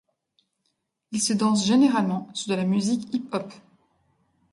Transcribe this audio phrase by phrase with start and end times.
[1.11, 3.53] Ils se dansent généralement sur de la musique hip-hop.